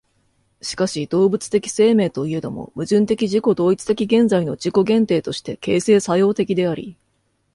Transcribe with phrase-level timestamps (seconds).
[0.63, 6.97] しかし動物的生命といえども、矛盾的自己同一的現在の自己限定として形成作用的であり、